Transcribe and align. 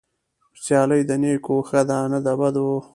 سيالي 0.63 1.01
د 1.09 1.11
نيکو 1.21 1.55
ښه 1.67 1.81
ده 1.89 1.97
نه 2.11 2.19
د 2.25 2.27
بدو. 2.39 2.69